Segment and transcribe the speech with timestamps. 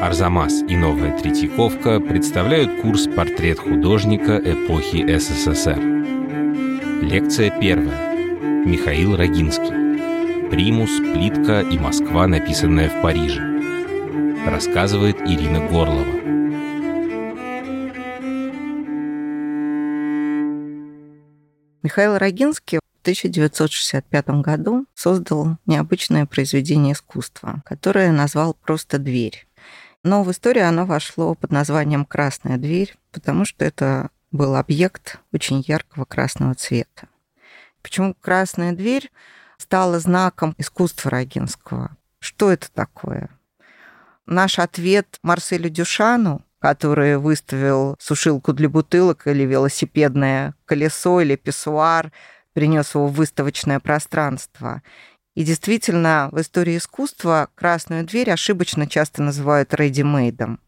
[0.00, 5.80] Арзамас и Новая Третьяковка представляют курс «Портрет художника эпохи СССР».
[7.02, 8.14] Лекция первая.
[8.66, 10.50] Михаил Рогинский.
[10.50, 13.40] «Примус, плитка и Москва, написанная в Париже».
[14.46, 16.04] Рассказывает Ирина Горлова.
[21.82, 29.46] Михаил Рогинский 1965 году создал необычное произведение искусства, которое назвал просто «Дверь».
[30.06, 35.64] Но в историю оно вошло под названием «Красная дверь», потому что это был объект очень
[35.66, 37.08] яркого красного цвета.
[37.82, 39.10] Почему красная дверь
[39.58, 41.96] стала знаком искусства Рогинского?
[42.20, 43.30] Что это такое?
[44.26, 52.12] Наш ответ Марселю Дюшану, который выставил сушилку для бутылок или велосипедное колесо или писсуар–
[52.56, 54.82] принес его в выставочное пространство.
[55.36, 60.58] И действительно, в истории искусства красную дверь ошибочно часто называют ready-made.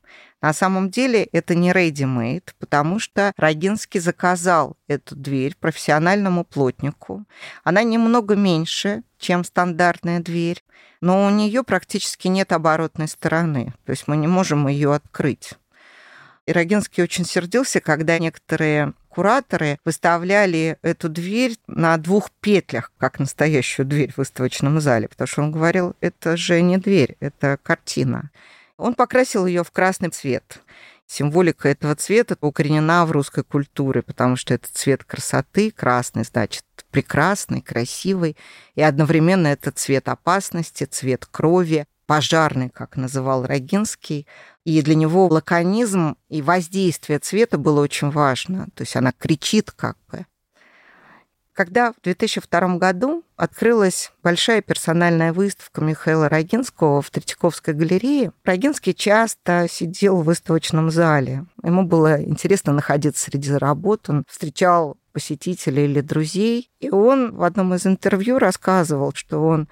[0.42, 7.24] На самом деле это не ready-made, потому что Рогинский заказал эту дверь профессиональному плотнику.
[7.64, 10.62] Она немного меньше, чем стандартная дверь,
[11.00, 15.54] но у нее практически нет оборотной стороны, то есть мы не можем ее открыть.
[16.48, 16.52] И
[17.02, 24.16] очень сердился, когда некоторые кураторы выставляли эту дверь на двух петлях, как настоящую дверь в
[24.16, 28.30] выставочном зале, потому что он говорил, это же не дверь, это картина.
[28.78, 30.62] Он покрасил ее в красный цвет.
[31.06, 37.60] Символика этого цвета укоренена в русской культуре, потому что это цвет красоты, красный, значит, прекрасный,
[37.60, 38.38] красивый,
[38.74, 44.26] и одновременно это цвет опасности, цвет крови, пожарный, как называл Рогинский,
[44.64, 48.68] и для него лаконизм и воздействие цвета было очень важно.
[48.74, 50.24] То есть она кричит как бы.
[51.52, 59.66] Когда в 2002 году открылась большая персональная выставка Михаила Рогинского в Третьяковской галерее, Рогинский часто
[59.68, 61.44] сидел в выставочном зале.
[61.62, 64.08] Ему было интересно находиться среди работ.
[64.08, 66.70] Он встречал посетителей или друзей.
[66.78, 69.68] И он в одном из интервью рассказывал, что он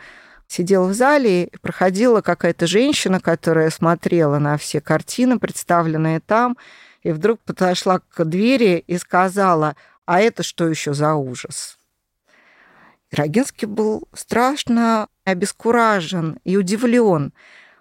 [0.49, 6.57] сидел в зале, и проходила какая-то женщина, которая смотрела на все картины, представленные там,
[7.03, 11.79] и вдруг подошла к двери и сказала, а это что еще за ужас?
[13.13, 17.33] Рогинский был страшно обескуражен и удивлен.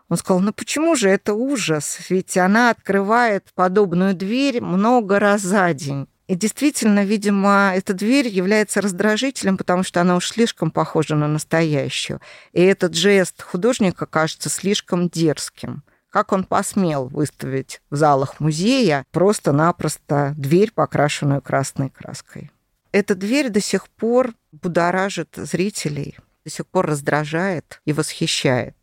[0.08, 2.00] Он сказал, ну почему же это ужас?
[2.10, 6.08] Ведь она открывает подобную дверь много раз за день.
[6.28, 12.20] И действительно, видимо, эта дверь является раздражителем, потому что она уж слишком похожа на настоящую.
[12.52, 15.84] И этот жест художника кажется слишком дерзким.
[16.10, 22.52] Как он посмел выставить в залах музея просто-напросто дверь, покрашенную красной краской?
[22.92, 28.76] Эта дверь до сих пор будоражит зрителей, до сих пор раздражает и восхищает.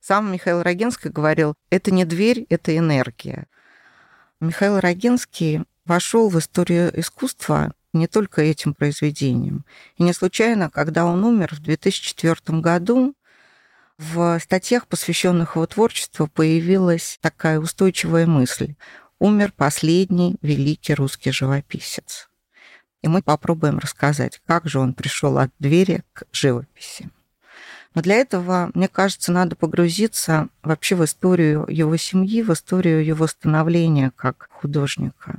[0.00, 3.48] Сам Михаил Рогинский говорил, это не дверь, это энергия.
[4.38, 9.64] Михаил Рогинский вошел в историю искусства не только этим произведением.
[9.96, 13.14] И не случайно, когда он умер в 2004 году,
[13.98, 18.74] в статьях, посвященных его творчеству, появилась такая устойчивая мысль.
[19.18, 22.28] Умер последний великий русский живописец.
[23.00, 27.10] И мы попробуем рассказать, как же он пришел от двери к живописи.
[27.96, 33.26] Но для этого, мне кажется, надо погрузиться вообще в историю его семьи, в историю его
[33.26, 35.36] становления как художника.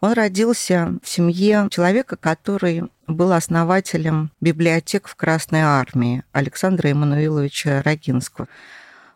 [0.00, 8.48] Он родился в семье человека, который был основателем библиотек в Красной армии Александра Емануиловича Рогинского.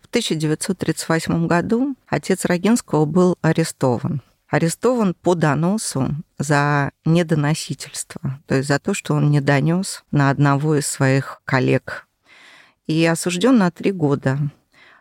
[0.01, 4.23] В 1938 году отец Рогинского был арестован.
[4.47, 10.77] Арестован по доносу за недоносительство, то есть за то, что он не донес на одного
[10.77, 12.07] из своих коллег.
[12.87, 14.39] И осужден на три года.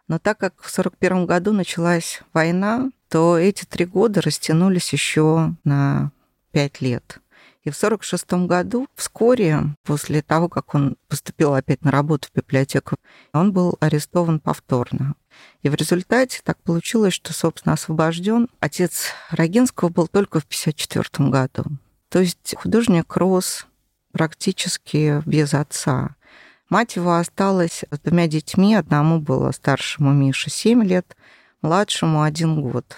[0.08, 6.12] Но так как в 1941 году началась война, то эти три года растянулись еще на
[6.52, 7.20] пять лет.
[7.64, 12.98] И в 1946 году, вскоре после того, как он поступил опять на работу в библиотеку,
[13.32, 15.16] он был арестован повторно.
[15.62, 21.64] И в результате так получилось, что, собственно, освобожден отец Рогинского был только в 1954 году.
[22.10, 23.66] То есть художник рос
[24.12, 26.16] практически без отца.
[26.74, 28.74] Мать его осталась с двумя детьми.
[28.74, 31.16] Одному было старшему Мише 7 лет,
[31.62, 32.98] младшему один год.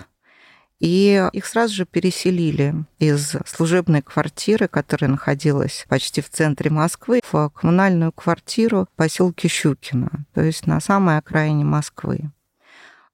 [0.80, 7.50] И их сразу же переселили из служебной квартиры, которая находилась почти в центре Москвы, в
[7.50, 12.32] коммунальную квартиру в поселке Щукино, то есть на самой окраине Москвы.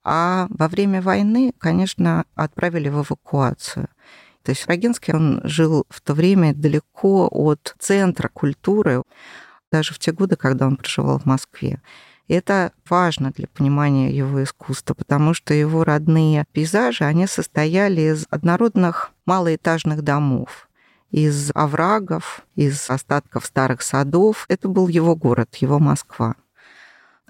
[0.04, 3.88] А во время войны, конечно, отправили в эвакуацию.
[4.44, 9.02] То есть Рогинский, он жил в то время далеко от центра культуры,
[9.72, 11.82] даже в те годы, когда он проживал в Москве.
[12.28, 19.12] Это важно для понимания его искусства, потому что его родные пейзажи, они состояли из однородных
[19.26, 20.70] малоэтажных домов
[21.12, 24.46] из оврагов, из остатков старых садов.
[24.48, 26.36] Это был его город, его Москва.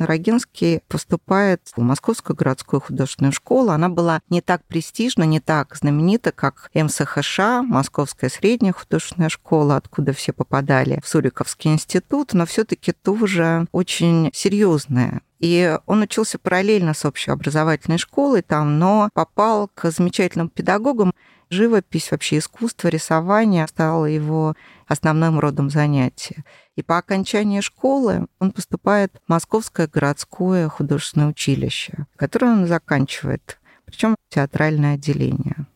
[0.06, 3.72] Рогинский поступает в Московскую городскую художественную школу.
[3.72, 10.14] Она была не так престижна, не так знаменита, как МСХШ, Московская средняя художественная школа, откуда
[10.14, 15.22] все попадали в Суриковский институт, но все таки тоже очень серьезная.
[15.42, 21.14] И он учился параллельно с общеобразовательной школой там, но попал к замечательным педагогам.
[21.52, 24.56] Живопись, вообще искусство, рисование стало его
[24.88, 26.46] основным родом занятия.
[26.78, 34.16] И по окончании школы он поступает в Московское городское художественное училище, которое он заканчивает, причем
[34.30, 35.68] театральное отделение.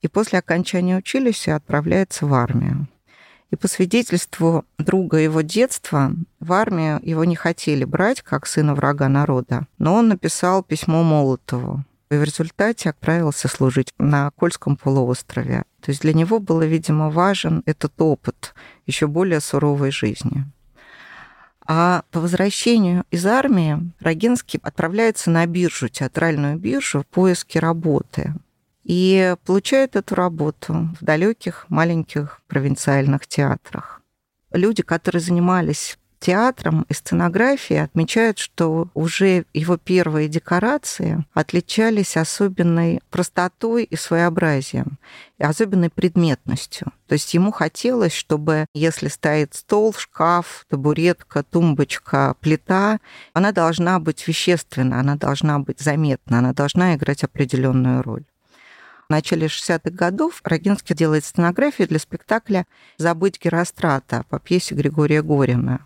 [0.00, 2.88] И после окончания училища отправляется в армию.
[3.50, 9.10] И по свидетельству друга его детства, в армию его не хотели брать как сына врага
[9.10, 9.66] народа.
[9.76, 15.64] Но он написал письмо Молотову, и в результате отправился служить на Кольском полуострове.
[15.80, 18.54] То есть для него было, видимо, важен этот опыт
[18.86, 20.44] еще более суровой жизни.
[21.66, 28.34] А по возвращению из армии Рогинский отправляется на биржу, театральную биржу, в поиске работы.
[28.82, 34.02] И получает эту работу в далеких маленьких провинциальных театрах.
[34.50, 43.84] Люди, которые занимались театром и сценографией отмечают, что уже его первые декорации отличались особенной простотой
[43.84, 44.98] и своеобразием,
[45.38, 46.92] и особенной предметностью.
[47.08, 53.00] То есть ему хотелось, чтобы если стоит стол, шкаф, табуретка, тумбочка, плита,
[53.32, 58.24] она должна быть вещественна, она должна быть заметна, она должна играть определенную роль.
[59.10, 62.64] В начале 60-х годов Рогинский делает сценографию для спектакля
[62.96, 65.84] «Забыть Герострата» по пьесе Григория Горина.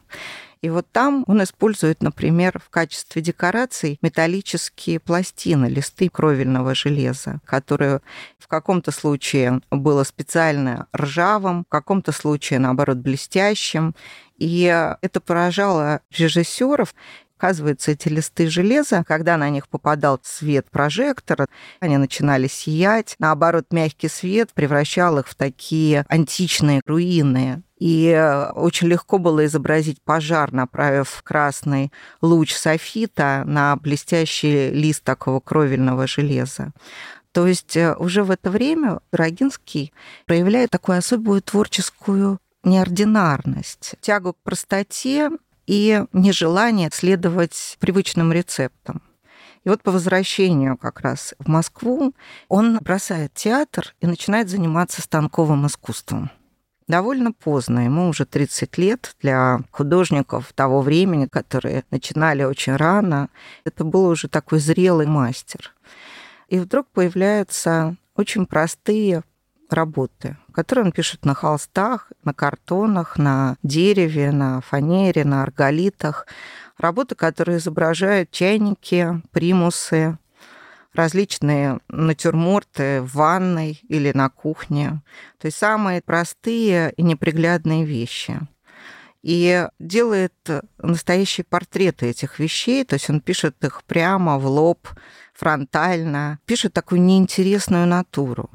[0.61, 8.03] И вот там он использует, например, в качестве декораций металлические пластины, листы кровельного железа, которые
[8.38, 13.94] в каком-то случае было специально ржавым, в каком-то случае, наоборот, блестящим.
[14.37, 14.65] И
[15.00, 16.94] это поражало режиссеров.
[17.44, 21.46] Оказывается, эти листы железа, когда на них попадал свет прожектора,
[21.79, 23.17] они начинали сиять.
[23.19, 27.62] Наоборот, мягкий свет превращал их в такие античные руины.
[27.79, 31.93] И очень легко было изобразить пожар, направив красный
[32.23, 36.73] луч софита на блестящий лист такого кровельного железа.
[37.32, 39.93] То есть э, уже в это время Рогинский
[40.25, 45.31] проявляет такую особую творческую неординарность, тягу к простоте
[45.67, 49.03] и нежелание следовать привычным рецептам.
[49.65, 52.15] И вот по возвращению как раз в Москву
[52.49, 56.31] он бросает театр и начинает заниматься станковым искусством.
[56.87, 59.17] Довольно поздно, ему уже 30 лет.
[59.23, 63.31] Для художников того времени, которые начинали очень рано,
[63.65, 65.73] это был уже такой зрелый мастер.
[66.49, 69.23] И вдруг появляются очень простые
[69.71, 76.27] работы, которые он пишет на холстах, на картонах, на дереве, на фанере, на арголитах.
[76.79, 80.17] Работы, которые изображают чайники, примусы,
[80.93, 85.03] различные натюрморты в ванной или на кухне.
[85.39, 88.41] То есть самые простые и неприглядные вещи.
[89.23, 90.35] И делает
[90.79, 94.87] настоящие портреты этих вещей, то есть он пишет их прямо в лоб,
[95.33, 98.51] фронтально, пишет такую неинтересную натуру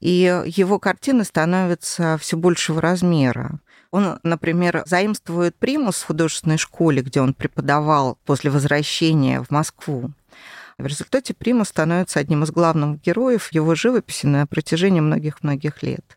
[0.00, 3.60] и его картины становятся все большего размера.
[3.90, 10.12] Он, например, заимствует примус в художественной школе, где он преподавал после возвращения в Москву.
[10.78, 16.16] В результате Примус становится одним из главных героев его живописи на протяжении многих-многих лет.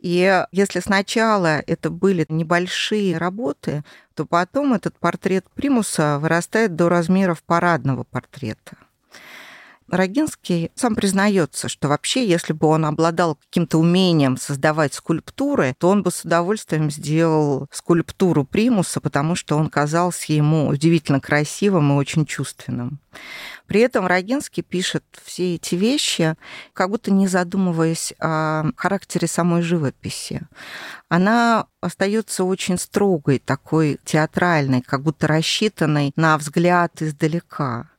[0.00, 3.84] И если сначала это были небольшие работы,
[4.14, 8.76] то потом этот портрет Примуса вырастает до размеров парадного портрета.
[9.88, 16.02] Рогинский сам признается, что вообще, если бы он обладал каким-то умением создавать скульптуры, то он
[16.02, 22.26] бы с удовольствием сделал скульптуру примуса, потому что он казался ему удивительно красивым и очень
[22.26, 22.98] чувственным.
[23.66, 26.34] При этом Рогинский пишет все эти вещи,
[26.72, 30.42] как будто не задумываясь о характере самой живописи.
[31.08, 37.90] Она остается очень строгой, такой театральной, как будто рассчитанной на взгляд издалека.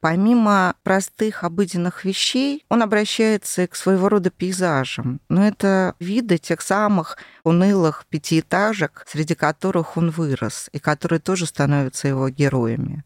[0.00, 5.20] Помимо простых обыденных вещей, он обращается к своего рода пейзажам.
[5.28, 12.08] Но это виды тех самых унылых пятиэтажек, среди которых он вырос, и которые тоже становятся
[12.08, 13.04] его героями.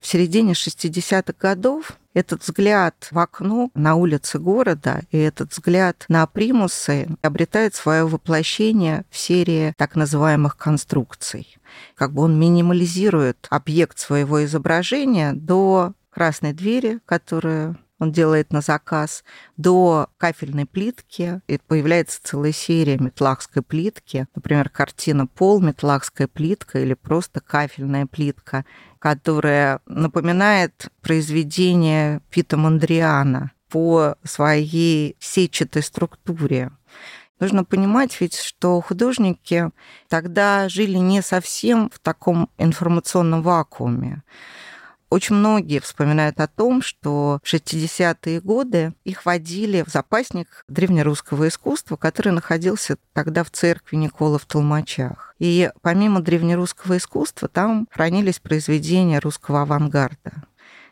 [0.00, 6.26] В середине 60-х годов Этот взгляд в окно на улице города и этот взгляд на
[6.26, 11.58] примусы обретает свое воплощение в серии так называемых конструкций.
[11.94, 19.24] Как бы он минимализирует объект своего изображения до красной двери, которая он делает на заказ,
[19.56, 21.40] до кафельной плитки.
[21.46, 24.26] И появляется целая серия метлахской плитки.
[24.34, 28.64] Например, картина «Пол», метлахская плитка или просто кафельная плитка,
[28.98, 36.70] которая напоминает произведение Пита Мондриана по своей сетчатой структуре.
[37.38, 39.70] Нужно понимать ведь, что художники
[40.08, 44.22] тогда жили не совсем в таком информационном вакууме.
[45.08, 51.96] Очень многие вспоминают о том, что в 60-е годы их водили в запасник древнерусского искусства,
[51.96, 55.34] который находился тогда в церкви Никола в Толмачах.
[55.38, 60.44] И помимо древнерусского искусства там хранились произведения русского авангарда.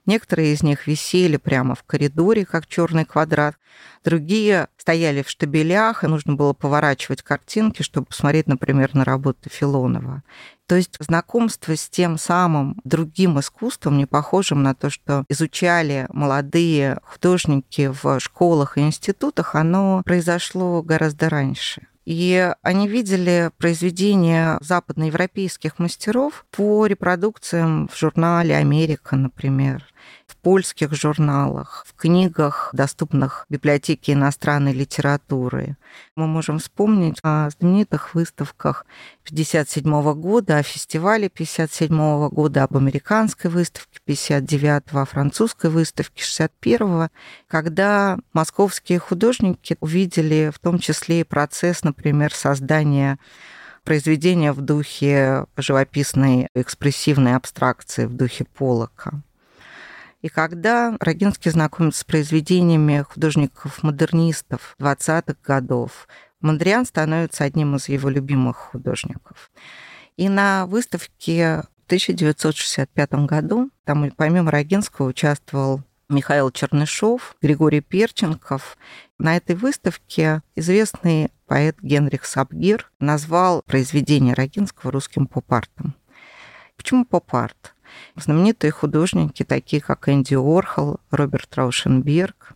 [0.07, 3.57] Некоторые из них висели прямо в коридоре, как черный квадрат.
[4.05, 10.23] Другие стояли в штабелях, и нужно было поворачивать картинки, чтобы посмотреть, например, на работы Филонова.
[10.67, 17.01] То есть знакомство с тем самым другим искусством, не похожим на то, что изучали молодые
[17.03, 21.87] художники в школах и институтах, оно произошло гораздо раньше.
[22.05, 29.85] И они видели произведения западноевропейских мастеров по репродукциям в журнале «Америка», например
[30.45, 35.79] польских журналах, в книгах, доступных в библиотеке иностранной литературы.
[36.17, 38.85] Мы можем вспомнить о знаменитых выставках
[39.25, 47.09] 1957 года, о фестивале 1957 года, об американской выставке 59 о французской выставке 61
[47.49, 53.19] когда московские художники увидели в том числе и процесс, например, создания
[53.83, 59.23] произведения в духе живописной экспрессивной абстракции, в духе Полока.
[60.25, 66.09] И когда Рогинский знакомится с произведениями художников-модернистов 20-х годов,
[66.41, 69.51] Мандриан становится одним из его любимых художников.
[70.17, 78.79] И на выставке в 1965 году, там помимо Рогинского участвовал Михаил Чернышов, Григорий Перченков.
[79.19, 85.95] На этой выставке известный поэт Генрих Сабгир назвал произведение Рогинского русским поп-артом.
[86.79, 87.74] Почему поп-арт?
[88.17, 92.53] Знаменитые художники, такие как Энди Уорхол, Роберт Раушенберг,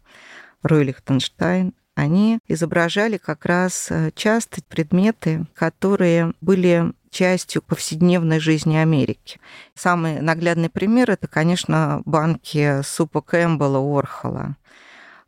[0.62, 9.40] Рой Лихтенштайн, они изображали как раз э, часто предметы, которые были частью повседневной жизни Америки.
[9.74, 14.56] Самый наглядный пример– это, конечно, банки супа Кэмпбелла Уорхола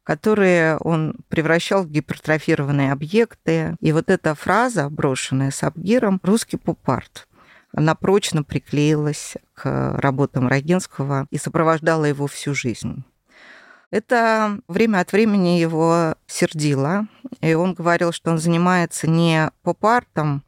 [0.02, 3.76] которые он превращал в гипертрофированные объекты.
[3.80, 7.28] И вот эта фраза, брошенная Сапгиром, «русский поп-арт»,
[7.72, 13.04] она прочно приклеилась к работам Рогинского и сопровождала его всю жизнь.
[13.90, 17.06] Это время от времени его сердило,
[17.40, 20.44] и он говорил, что он занимается не поп-артом,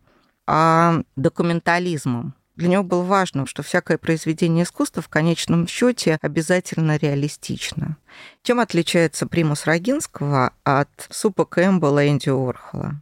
[0.47, 2.35] а документализмом.
[2.55, 7.97] Для него было важно, что всякое произведение искусства в конечном счете обязательно реалистично.
[8.43, 13.01] Чем отличается примус Рогинского от супа Кэмпбелла Энди Уорхола?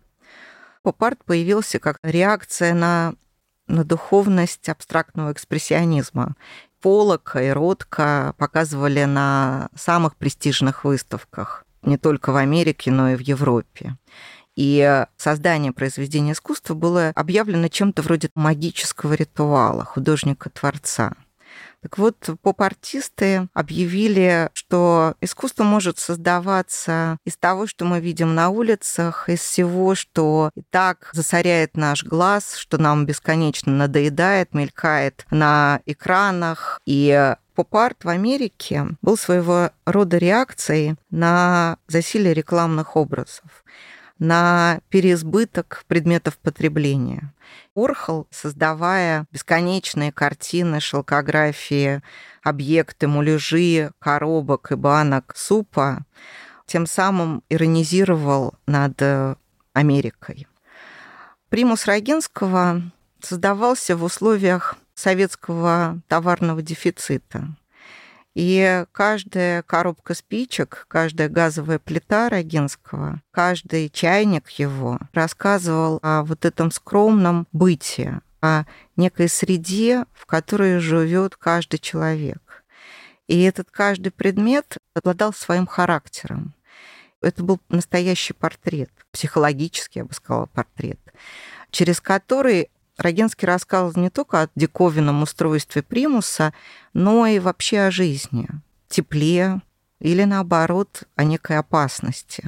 [0.83, 3.15] Поп-арт появился как реакция на
[3.71, 6.35] на духовность абстрактного экспрессионизма.
[6.81, 13.21] Поллока и Ротко показывали на самых престижных выставках, не только в Америке, но и в
[13.21, 13.97] Европе.
[14.57, 21.15] И создание произведения искусства было объявлено чем-то вроде магического ритуала художника-творца–
[21.83, 29.29] так вот, поп-артисты объявили, что искусство может создаваться из того, что мы видим на улицах,
[29.31, 36.81] из всего, что и так засоряет наш глаз, что нам бесконечно надоедает, мелькает на экранах.
[36.85, 43.65] И поп-арт в Америке был своего рода реакцией на засилие рекламных образов
[44.21, 47.33] на переизбыток предметов потребления.
[47.75, 52.03] Орхол, создавая бесконечные картины, шелкографии,
[52.43, 56.05] объекты, муляжи, коробок и банок супа,
[56.67, 59.35] тем самым иронизировал над э,
[59.73, 60.47] Америкой.
[61.49, 62.83] Примус Рогинского
[63.21, 67.49] создавался в условиях советского товарного дефицита.
[68.35, 76.71] И каждая коробка спичек, каждая газовая плита Рогинского, каждый чайник его рассказывал о вот этом
[76.71, 78.65] скромном бытии, о
[78.97, 82.65] некой среде, в которой живет каждый человек.
[83.27, 86.55] И этот каждый предмет обладал своим характером.
[87.21, 90.99] Это был настоящий портрет, психологический, я бы сказала, портрет,
[91.71, 92.71] через который
[93.01, 96.53] Рогенский рассказывал не только о диковинном устройстве примуса,
[96.93, 98.47] но и вообще о жизни,
[98.89, 99.63] тепле,
[100.01, 102.45] или наоборот о некой опасности.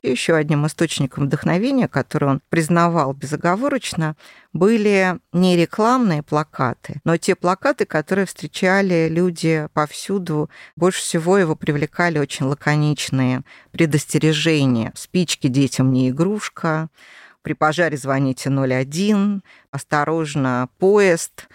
[0.00, 4.16] И еще одним источником вдохновения, который он признавал безоговорочно,
[4.52, 10.50] были не рекламные плакаты, но те плакаты, которые встречали люди повсюду.
[10.76, 14.92] Больше всего его привлекали очень лаконичные предостережения.
[14.94, 16.88] Спички детям не игрушка,
[17.44, 21.46] при пожаре звоните 01, осторожно, поезд.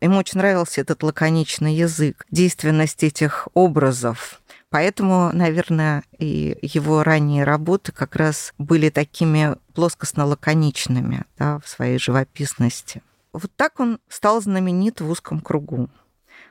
[0.00, 4.40] Ему очень нравился этот лаконичный язык, действенность этих образов,
[4.70, 13.02] Поэтому, наверное, и его ранние работы как раз были такими плоскостно-лаконичными да, в своей живописности.
[13.32, 15.88] Вот так он стал знаменит в узком кругу.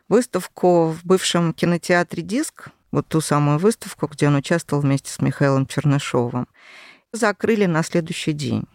[0.09, 5.67] Выставку в бывшем кинотеатре «Диск», вот ту самую выставку, где он участвовал вместе с Михаилом
[5.67, 6.47] Чернышовым,
[7.11, 8.65] закрыли на следующий день.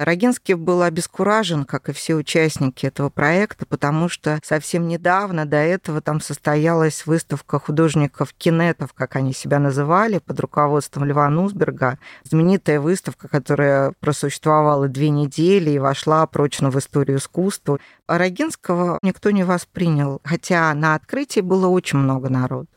[0.00, 6.00] Рогинский был обескуражен, как и все участники этого проекта, потому что совсем недавно до этого
[6.00, 11.98] там состоялась выставка художников-кинетов, как они себя называли, под руководством Льва Нусберга.
[12.24, 17.78] Знаменитая выставка, которая просуществовала две недели и вошла прочно в историю искусства.
[18.06, 22.68] А Рогинского никто не воспринял, хотя на открытии было очень много народу.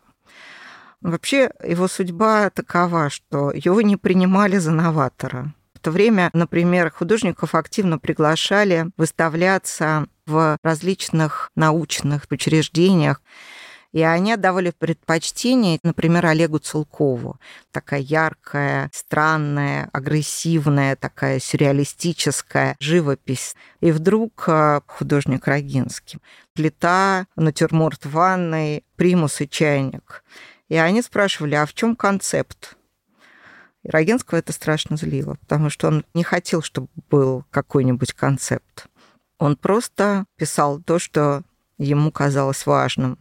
[1.00, 5.54] Вообще его судьба такова, что его не принимали за новатора
[5.84, 13.22] то время, например, художников активно приглашали выставляться в различных научных учреждениях.
[13.92, 17.38] И они отдавали предпочтение, например, Олегу Целкову.
[17.72, 23.54] Такая яркая, странная, агрессивная, такая сюрреалистическая живопись.
[23.82, 26.20] И вдруг э, художник Рогинский.
[26.54, 30.24] Плита, натюрморт ванной, примус и чайник.
[30.70, 32.78] И они спрашивали, а в чем концепт?
[33.84, 38.88] И Рогенского это страшно злило, потому что он не хотел, чтобы был какой-нибудь концепт.
[39.38, 41.44] Он просто писал то, что
[41.78, 43.18] ему казалось важным.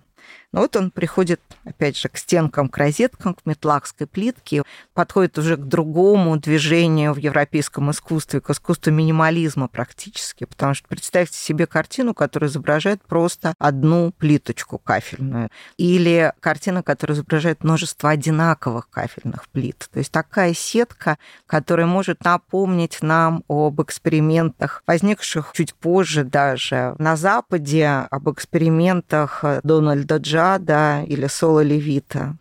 [0.53, 5.57] Но вот он приходит, опять же, к стенкам, к розеткам, к метлахской плитке, подходит уже
[5.57, 10.45] к другому движению в европейском искусстве, к искусству минимализма практически.
[10.45, 15.49] Потому что представьте себе картину, которая изображает просто одну плиточку кафельную.
[15.79, 19.89] Или картина, которая изображает множество одинаковых кафельных плит.
[19.91, 27.17] То есть такая сетка, которая может напомнить нам об экспериментах, возникших чуть позже даже на
[27.17, 32.37] Западе, об экспериментах Дональда Джа Джада или Соло Левита.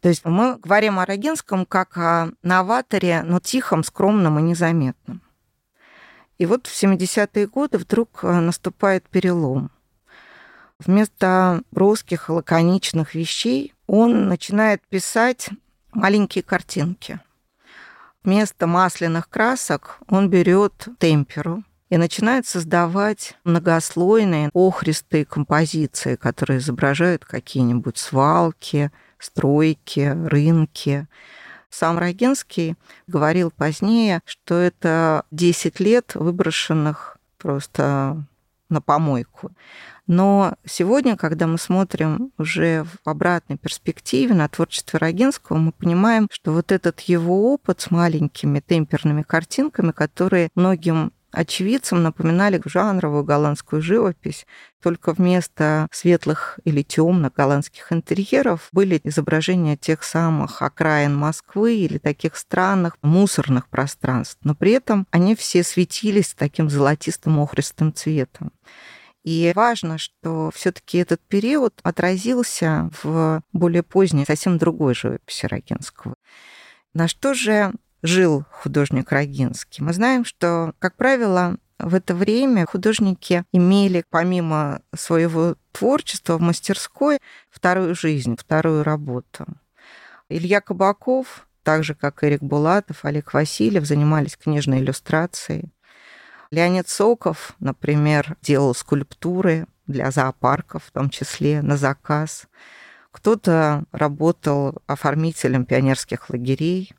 [0.00, 5.22] То есть мы говорим о Рогинском как о новаторе, но тихом, скромном и незаметном.
[6.38, 9.70] И вот в 70-е годы вдруг э, наступает перелом.
[10.78, 15.50] Вместо русских лаконичных вещей он начинает писать
[15.92, 17.20] маленькие картинки.
[18.24, 21.62] Вместо масляных красок он берет темперу,
[21.92, 31.06] и начинает создавать многослойные охристые композиции, которые изображают какие-нибудь свалки, стройки, рынки.
[31.68, 32.76] Сам Рогинский
[33.06, 38.24] говорил позднее, что это 10 лет выброшенных просто
[38.70, 39.50] на помойку.
[40.06, 46.52] Но сегодня, когда мы смотрим уже в обратной перспективе на творчество Рогинского, мы понимаем, что
[46.52, 54.46] вот этот его опыт с маленькими темперными картинками, которые многим очевидцам напоминали жанровую голландскую живопись,
[54.82, 62.36] только вместо светлых или темных голландских интерьеров были изображения тех самых окраин Москвы или таких
[62.36, 64.38] странных мусорных пространств.
[64.44, 68.52] Но при этом они все светились таким золотистым охристым цветом.
[69.24, 76.14] И важно, что все-таки этот период отразился в более поздней, совсем другой живописи Рогинского.
[76.92, 79.82] На что же жил художник Рогинский.
[79.82, 87.18] Мы знаем, что, как правило, в это время художники имели, помимо своего творчества в мастерской,
[87.50, 89.46] вторую жизнь, вторую работу.
[90.28, 95.72] Илья Кабаков, так же, как Эрик Булатов, Олег Васильев, занимались книжной иллюстрацией.
[96.50, 102.46] Леонид Соков, например, делал скульптуры для зоопарков, в том числе на заказ.
[103.10, 106.94] Кто-то работал оформителем пионерских лагерей,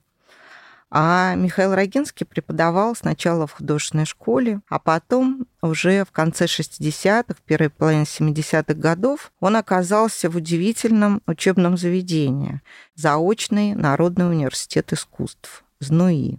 [0.96, 7.42] а Михаил Рогинский преподавал сначала в художественной школе, а потом уже в конце 60-х, в
[7.42, 12.62] первой половине 70-х годов он оказался в удивительном учебном заведении
[12.94, 16.38] заочный Народный университет искусств ЗНУИ,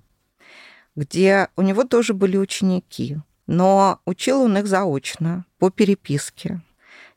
[0.95, 6.61] где у него тоже были ученики, но учил он их заочно, по переписке.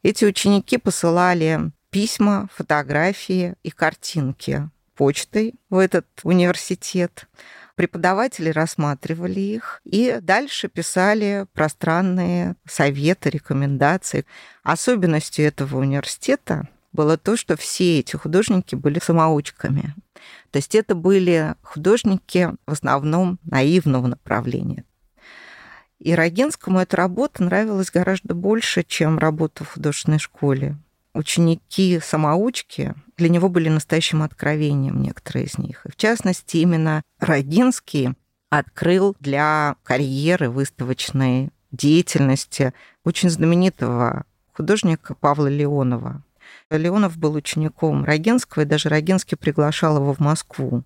[0.02, 7.28] Эти ученики посылали письма, фотографии и картинки почтой в этот университет.
[7.76, 14.26] Преподаватели рассматривали их и дальше писали пространные советы, рекомендации.
[14.64, 19.94] Особенностью этого университета было то, что все эти художники были самоучками.
[20.50, 24.84] То есть это были художники в основном наивного направления.
[26.00, 30.78] И Рогинскому эта работа нравилась гораздо больше, чем работа в художественной школе.
[31.18, 35.84] Ученики-самоучки для него были настоящим откровением, некоторые из них.
[35.88, 38.14] И в частности, именно Рогинский
[38.52, 42.72] открыл для карьеры выставочной деятельности
[43.04, 46.22] очень знаменитого художника Павла Леонова.
[46.70, 50.84] Леонов был учеником Рогинского, и даже Рогинский приглашал его в Москву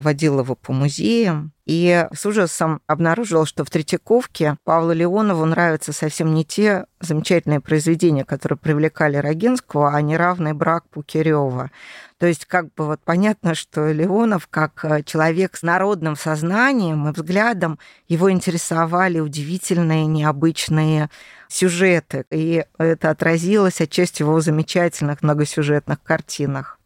[0.00, 6.32] водил его по музеям, и с ужасом обнаружил, что в Третьяковке Павлу Леонову нравятся совсем
[6.32, 11.70] не те замечательные произведения, которые привлекали Рогинского, а неравный брак Пукирева.
[12.18, 17.12] То есть как бы вот понятно, что Леонов, как э, человек с народным сознанием и
[17.12, 21.10] взглядом, его интересовали удивительные, необычные
[21.48, 22.24] сюжеты.
[22.30, 26.78] И это отразилось отчасти в его замечательных многосюжетных картинах.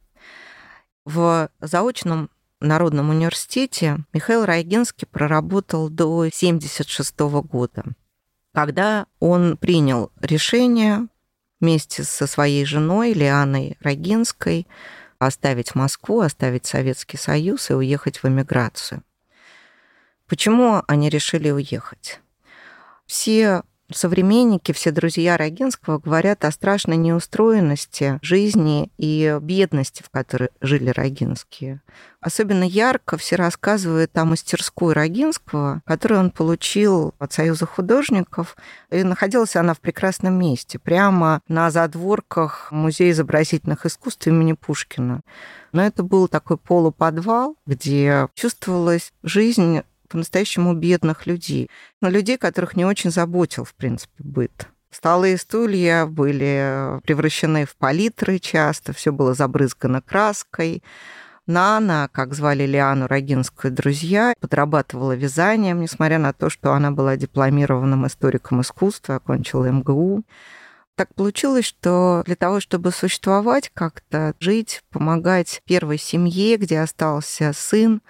[1.05, 7.85] В заочном Народном университете Михаил Райгинский проработал до 1976 года,
[8.53, 11.09] когда он принял решение
[11.61, 14.67] вместе со своей женой Лианой Рогинской
[15.19, 19.03] оставить Москву, оставить Советский Союз и уехать в эмиграцию.
[20.27, 22.21] Почему они решили уехать?
[23.07, 30.91] Все современники, все друзья Рогинского говорят о страшной неустроенности жизни и бедности, в которой жили
[30.91, 31.81] Рогинские.
[32.21, 38.57] Особенно ярко все рассказывают о мастерской Рогинского, которую он получил от Союза художников.
[38.91, 45.23] И находилась она в прекрасном месте, прямо на задворках Музея изобразительных искусств имени Пушкина.
[45.73, 51.71] Но это был такой полуподвал, где чувствовалась жизнь по-настоящему бедных людей,
[52.01, 54.69] но людей, которых не очень заботил, в принципе, быт.
[54.91, 60.83] Столы и стулья были превращены в палитры часто, все было забрызгано краской.
[61.47, 68.07] Нана, как звали Лиану Рогинскую друзья, подрабатывала вязанием, несмотря на то, что она была дипломированным
[68.07, 70.25] историком искусства, окончила МГУ.
[70.97, 78.03] Так получилось, что для того, чтобы существовать как-то, жить, помогать первой семье, где остался сын,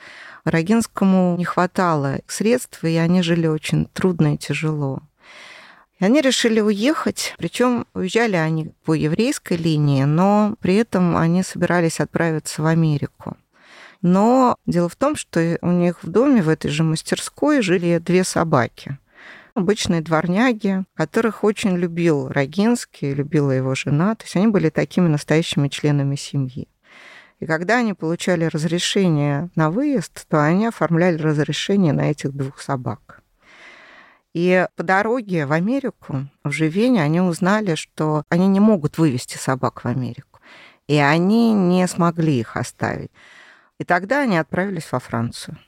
[0.45, 5.03] Рогинскому не хватало средств, и они жили очень трудно и тяжело.
[5.99, 12.01] И они решили уехать, причем уезжали они по еврейской линии, но при этом они собирались
[12.01, 13.37] отправиться в Америку.
[14.03, 18.25] Но дело в том, что у них в доме, в этой же мастерской, жили две
[18.25, 18.99] собаки.
[19.55, 24.15] Обычные дворняги, которых очень любил Рогинский, любила его жена.
[24.15, 26.67] То есть они были такими настоящими членами семьи.
[27.41, 33.23] И когда они получали разрешение на выезд, то они оформляли разрешение на этих двух собак.
[34.35, 39.83] И по дороге в Америку, в Живене, они узнали, что они не могут вывести собак
[39.83, 40.41] в Америку.
[40.87, 43.11] И они не смогли их оставить.
[43.79, 45.59] И тогда они отправились во Францию.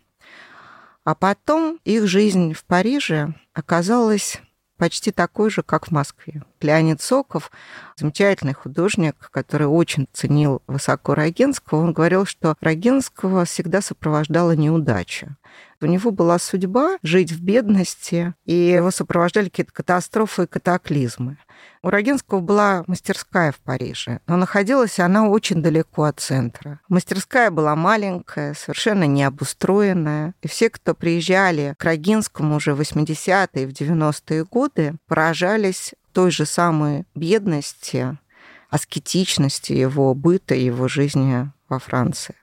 [1.04, 4.40] А потом их жизнь в Париже оказалась
[4.83, 6.42] почти такой же, как в Москве.
[6.61, 7.53] Леонид Соков,
[7.97, 15.37] замечательный художник, который очень ценил высоко Рогинского, он говорил, что Рогинского всегда сопровождала неудача.
[15.81, 21.38] У него была судьба жить в бедности, и его сопровождали какие-то катастрофы и катаклизмы.
[21.85, 26.81] У Рогинского была мастерская в Париже, но находилась она очень далеко от центра.
[26.88, 33.66] Мастерская была маленькая, совершенно необустроенная, и все, кто приезжали к Рогинскому уже в 80-е и
[33.66, 38.16] в 90-е годы, поражались той же самой бедности,
[38.70, 42.37] аскетичности его быта, его жизни во Франции.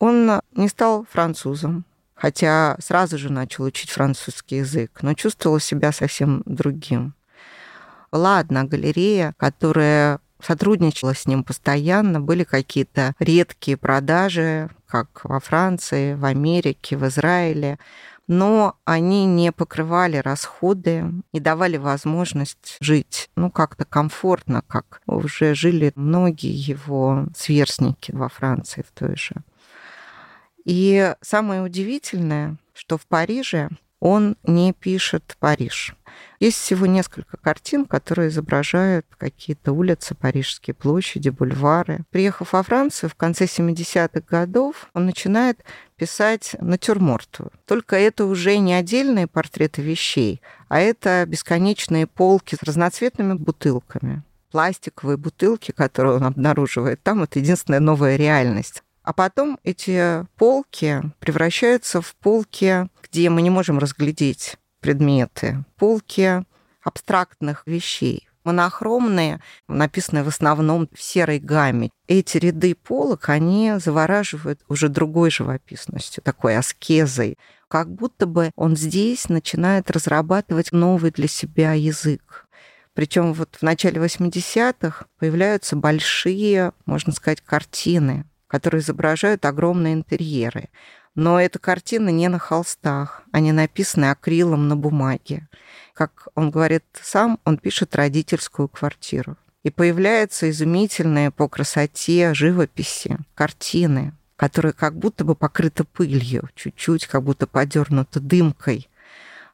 [0.00, 6.42] Он не стал французом, хотя сразу же начал учить французский язык, но чувствовал себя совсем
[6.44, 7.14] другим
[8.10, 16.14] была одна галерея, которая сотрудничала с ним постоянно, были какие-то редкие продажи, как во Франции,
[16.14, 17.78] в Америке, в Израиле,
[18.26, 25.92] но они не покрывали расходы и давали возможность жить, ну, как-то комфортно, как уже жили
[25.96, 29.34] многие его сверстники во Франции в той же.
[30.64, 33.68] И самое удивительное, что в Париже
[34.00, 35.94] он не пишет Париж.
[36.40, 42.04] Есть всего несколько картин, которые изображают какие-то улицы, парижские площади, бульвары.
[42.10, 45.62] Приехав во Францию в конце 70-х годов, он начинает
[45.96, 47.44] писать натюрморты.
[47.66, 55.16] Только это уже не отдельные портреты вещей, а это бесконечные полки с разноцветными бутылками пластиковые
[55.16, 58.82] бутылки, которые он обнаруживает там, это единственная новая реальность.
[59.10, 66.44] А потом эти полки превращаются в полки, где мы не можем разглядеть предметы, полки
[66.84, 68.28] абстрактных вещей.
[68.44, 71.90] монохромные, написанные в основном в серой гамме.
[72.06, 77.36] Эти ряды полок, они завораживают уже другой живописностью, такой аскезой.
[77.66, 82.46] Как будто бы он здесь начинает разрабатывать новый для себя язык.
[82.94, 90.68] Причем вот в начале 80-х появляются большие, можно сказать, картины, которые изображают огромные интерьеры.
[91.14, 95.48] Но это картины не на холстах, они написаны акрилом на бумаге.
[95.94, 99.36] Как он говорит сам, он пишет родительскую квартиру.
[99.62, 107.22] И появляются изумительные по красоте живописи, картины, которые как будто бы покрыты пылью, чуть-чуть как
[107.22, 108.88] будто подернуты дымкой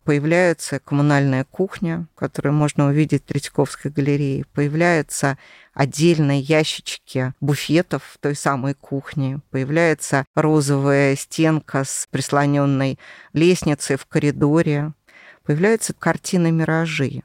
[0.07, 5.37] появляется коммунальная кухня, которую можно увидеть в Третьяковской галерее, появляются
[5.75, 13.01] отдельные ящички буфетов в той самой кухне, появляется розовая стенка с прислоненной
[13.33, 14.93] лестницей в коридоре,
[15.43, 17.25] появляются картины «Миражи»,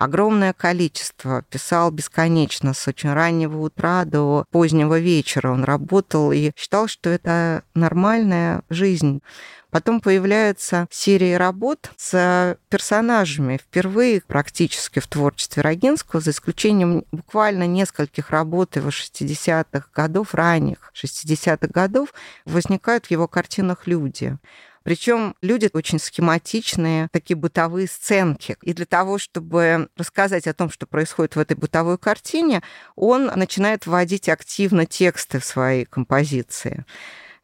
[0.00, 5.52] огромное количество, писал бесконечно, с очень раннего утра до позднего вечера.
[5.52, 9.20] Он работал и считал, что это нормальная жизнь.
[9.70, 13.58] Потом появляются серии работ с персонажами.
[13.58, 21.68] Впервые практически в творчестве Рогинского, за исключением буквально нескольких работ его 60-х годов, ранних 60-х
[21.68, 22.12] годов,
[22.44, 24.36] возникают в его картинах люди.
[24.82, 28.56] Причем люди очень схематичные, такие бытовые сценки.
[28.62, 32.62] И для того, чтобы рассказать о том, что происходит в этой бытовой картине,
[32.96, 36.86] он начинает вводить активно тексты в свои композиции.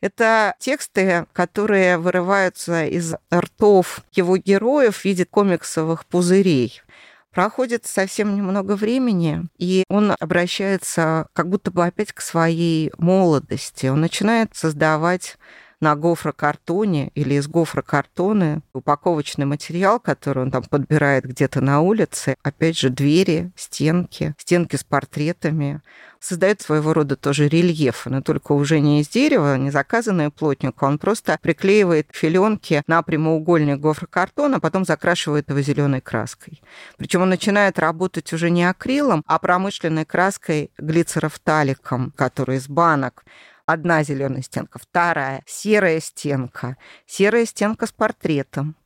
[0.01, 6.83] Это тексты, которые вырываются из ртов его героев в виде комиксовых пузырей.
[7.31, 13.87] Проходит совсем немного времени, и он обращается как будто бы опять к своей молодости.
[13.87, 15.37] Он начинает создавать
[15.81, 22.37] на гофрокартоне или из гофрокартона упаковочный материал, который он там подбирает где-то на улице.
[22.43, 25.83] Опять же, двери, стенки, стенки с портретами.
[26.19, 30.87] Создает своего рода тоже рельефы, но только уже не из дерева, не заказанные плотнику.
[30.87, 36.63] Он просто приклеивает филенки на прямоугольник гофрокартона, а потом закрашивает его зеленой краской.
[36.97, 43.25] Причем он начинает работать уже не акрилом, а промышленной краской глицерофталиком, который из банок.
[43.67, 48.77] Одна зеленая стенка, вторая серая стенка, серая стенка с портретом.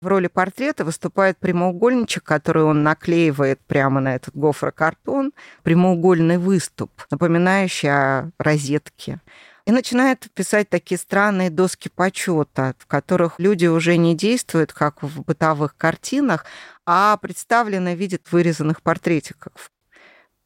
[0.00, 7.88] В роли портрета выступает прямоугольничек, который он наклеивает прямо на этот гофрокартон, прямоугольный выступ, напоминающий
[7.90, 9.20] о розетке.
[9.66, 15.22] И начинает писать такие странные доски почета, в которых люди уже не действуют, как в
[15.22, 16.44] бытовых картинах,
[16.84, 19.70] а представлены в виде вырезанных портретиков.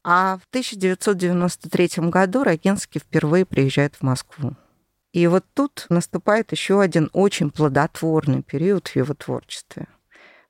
[0.03, 4.55] А в 1993 году Рогенский впервые приезжает в Москву.
[5.11, 9.87] И вот тут наступает еще один очень плодотворный период в его творчестве.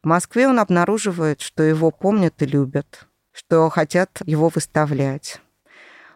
[0.04, 5.42] В Москве он обнаруживает, что его помнят и любят, что хотят его выставлять,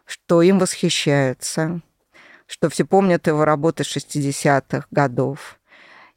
[0.05, 1.81] что им восхищаются,
[2.45, 5.59] что все помнят его работы 60-х годов,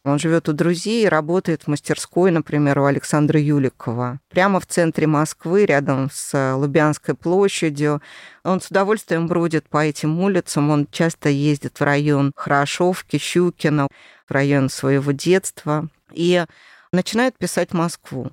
[0.06, 4.20] он живет у друзей и работает в мастерской, например, у Александра Юликова.
[4.30, 8.00] Прямо в центре Москвы, рядом с Лубянской площадью.
[8.44, 10.70] Он с удовольствием бродит по этим улицам.
[10.70, 13.88] Он часто ездит в район Хорошовки, Щукина,
[14.28, 15.88] в район своего детства.
[16.12, 16.44] И
[16.92, 18.30] начинает писать Москву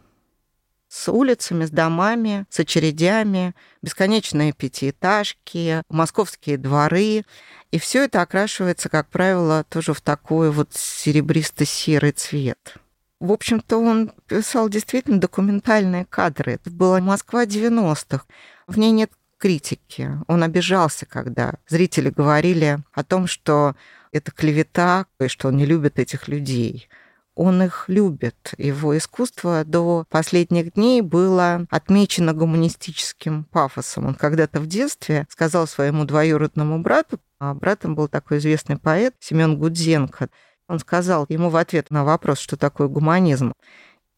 [0.93, 7.23] с улицами, с домами, с очередями, бесконечные пятиэтажки, московские дворы.
[7.71, 12.75] И все это окрашивается, как правило, тоже в такой вот серебристо-серый цвет.
[13.19, 16.53] В общем-то, он писал действительно документальные кадры.
[16.53, 18.25] Это была Москва 90-х.
[18.67, 20.11] В ней нет критики.
[20.27, 23.75] Он обижался, когда зрители говорили о том, что
[24.11, 26.87] это клевета, и что он не любит этих людей
[27.35, 28.53] он их любит.
[28.57, 34.05] Его искусство до последних дней было отмечено гуманистическим пафосом.
[34.07, 39.57] Он когда-то в детстве сказал своему двоюродному брату, а братом был такой известный поэт Семен
[39.57, 40.29] Гудзенко,
[40.67, 43.53] он сказал ему в ответ на вопрос, что такое гуманизм,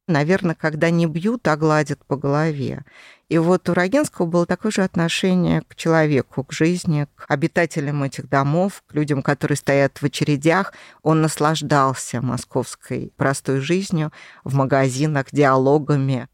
[0.07, 2.83] наверное, когда не бьют, а гладят по голове.
[3.27, 8.29] И вот у Рогенского было такое же отношение к человеку, к жизни, к обитателям этих
[8.29, 10.73] домов, к людям, которые стоят в очередях.
[11.01, 14.11] Он наслаждался московской простой жизнью
[14.43, 16.27] в магазинах, диалогами.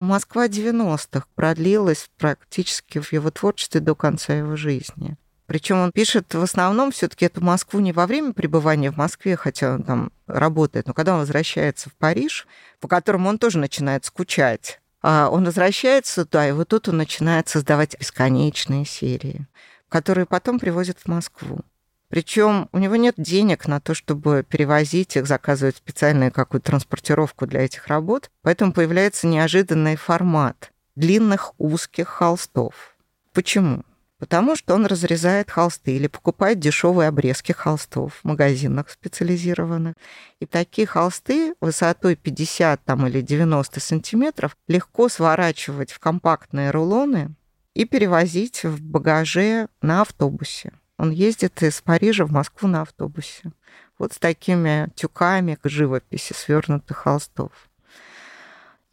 [0.00, 5.16] Москва 90-х продлилась практически в его творчестве до конца его жизни.
[5.46, 9.74] Причем он пишет в основном все-таки эту Москву не во время пребывания в Москве, хотя
[9.74, 12.46] он там работает, но когда он возвращается в Париж,
[12.80, 17.46] по которому он тоже начинает скучать а, он возвращается туда, и вот тут он начинает
[17.46, 19.46] создавать бесконечные серии,
[19.90, 21.60] которые потом привозят в Москву.
[22.08, 27.66] Причем у него нет денег на то, чтобы перевозить их, заказывать специальную какую-то транспортировку для
[27.66, 30.70] этих работ, поэтому появляется неожиданный формат.
[30.96, 32.96] длинных узких холстов.
[33.34, 33.82] Почему?
[34.18, 39.94] Потому что он разрезает холсты или покупает дешевые обрезки холстов в магазинах специализированных.
[40.40, 47.34] И такие холсты высотой 50 там, или 90 сантиметров легко сворачивать в компактные рулоны
[47.74, 50.72] и перевозить в багаже на автобусе.
[50.96, 53.52] Он ездит из Парижа в Москву на автобусе.
[53.98, 57.50] Вот с такими тюками живописи свернутых холстов.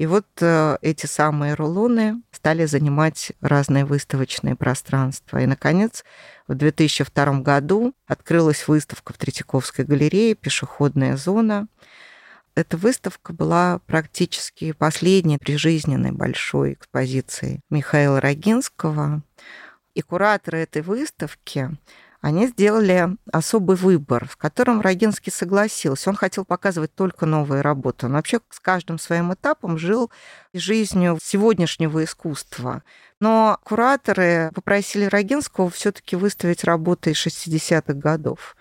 [0.01, 5.37] И вот э, эти самые рулоны стали занимать разные выставочные пространства.
[5.37, 6.03] И, наконец,
[6.47, 11.67] в 2002 году открылась выставка в Третьяковской галерее «Пешеходная зона».
[12.55, 19.21] Эта выставка была практически последней прижизненной большой экспозицией Михаила Рогинского.
[19.93, 21.77] И кураторы этой выставки
[22.21, 26.09] они сделали особый выбор, с которым Рогинский согласился.
[26.09, 28.05] Он хотел показывать только новые работы.
[28.05, 30.11] Он вообще с каждым своим этапом жил
[30.53, 32.83] жизнью сегодняшнего искусства.
[33.19, 38.55] Но кураторы попросили Рогинского все-таки выставить работы из 60-х годов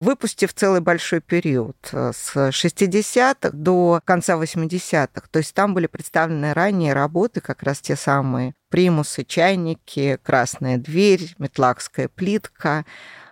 [0.00, 5.28] выпустив целый большой период э, с 60-х до конца 80-х.
[5.30, 11.34] То есть там были представлены ранние работы, как раз те самые примусы, чайники, красная дверь,
[11.38, 12.84] метлакская плитка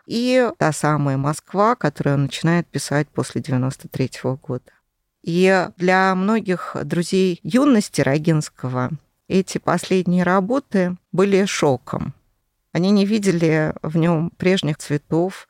[0.07, 4.73] и та самая Москва, которую он начинает писать после 93 -го года.
[5.23, 8.91] И для многих друзей юности Рогинского
[9.29, 12.15] эти последние работы были шоком.
[12.73, 15.49] Они не видели в нем прежних цветов,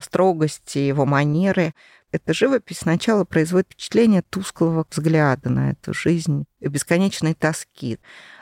[0.00, 1.74] строгости, его манеры.
[2.10, 7.98] Эта живопись сначала производит впечатление тусклого взгляда на эту жизнь и бесконечной тоски.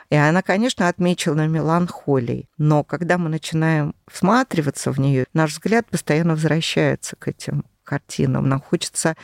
[0.09, 2.47] И она, конечно, отмечена меланхолией.
[2.57, 8.47] Но когда мы начинаем всматриваться в нее, наш взгляд постоянно возвращается к этим картинам.
[8.47, 9.17] Нам хочется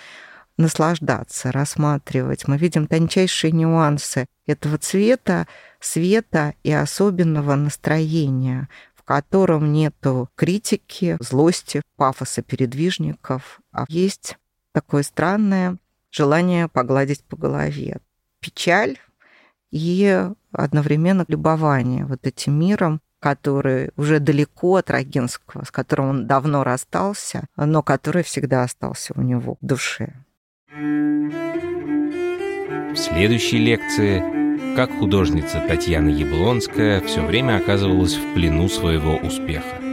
[0.58, 2.48] наслаждаться, рассматривать.
[2.48, 5.48] Мы видим тончайшие нюансы этого цвета,
[5.80, 8.68] света и особенного настроения
[9.06, 14.38] котором нету критики, злости, пафоса передвижников, а есть
[14.72, 15.78] такое странное
[16.12, 17.98] желание погладить по голове.
[18.40, 18.98] Печаль
[19.72, 26.64] и одновременно любование вот этим миром, который уже далеко от Рогинского, с которым он давно
[26.64, 30.14] расстался, но который всегда остался у него в душе.
[32.94, 34.43] В следующей лекции
[34.76, 39.93] как художница Татьяна Яблонская все время оказывалась в плену своего успеха.